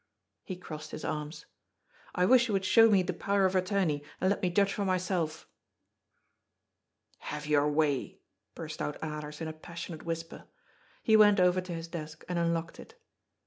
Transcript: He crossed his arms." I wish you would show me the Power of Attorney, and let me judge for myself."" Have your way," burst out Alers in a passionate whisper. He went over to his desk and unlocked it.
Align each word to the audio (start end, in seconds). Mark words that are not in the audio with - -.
He 0.43 0.55
crossed 0.55 0.89
his 0.89 1.05
arms." 1.05 1.45
I 2.15 2.25
wish 2.25 2.47
you 2.47 2.53
would 2.55 2.65
show 2.65 2.89
me 2.89 3.03
the 3.03 3.13
Power 3.13 3.45
of 3.45 3.53
Attorney, 3.55 4.01
and 4.19 4.31
let 4.31 4.41
me 4.41 4.49
judge 4.49 4.73
for 4.73 4.83
myself."" 4.83 5.47
Have 7.31 7.45
your 7.45 7.67
way," 7.69 8.17
burst 8.55 8.81
out 8.81 8.99
Alers 9.01 9.41
in 9.41 9.47
a 9.47 9.53
passionate 9.53 10.01
whisper. 10.03 10.45
He 11.03 11.15
went 11.15 11.39
over 11.39 11.61
to 11.61 11.73
his 11.75 11.87
desk 11.87 12.25
and 12.27 12.39
unlocked 12.39 12.79
it. 12.79 12.95